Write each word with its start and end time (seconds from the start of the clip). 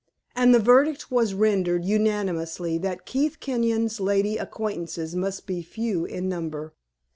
And 0.35 0.51
the 0.51 0.57
verdict 0.59 1.11
was 1.11 1.35
rendered 1.35 1.85
unanimously 1.85 2.79
that 2.79 3.05
Keith 3.05 3.39
Kenyon's 3.39 3.99
lady 3.99 4.35
acquaintances 4.35 5.15
must 5.15 5.45
be 5.45 5.61
few 5.61 6.05
in 6.05 6.27
number. 6.27 6.73